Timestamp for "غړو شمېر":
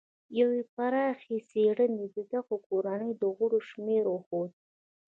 3.37-4.03